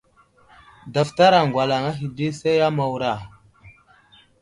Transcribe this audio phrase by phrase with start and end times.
[0.93, 3.13] Daftar aŋgalaŋ ahe di say a Mawra.